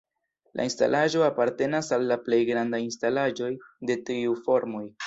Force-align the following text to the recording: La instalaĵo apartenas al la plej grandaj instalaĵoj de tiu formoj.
La 0.59 0.63
instalaĵo 0.69 1.21
apartenas 1.25 1.91
al 1.99 2.09
la 2.13 2.19
plej 2.25 2.41
grandaj 2.51 2.81
instalaĵoj 2.87 3.55
de 3.93 4.03
tiu 4.11 4.39
formoj. 4.49 4.89